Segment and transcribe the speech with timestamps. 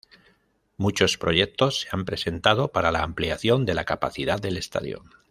[0.77, 5.03] Muchos proyectos se han presentado para la ampliación de la capacidad del estadio.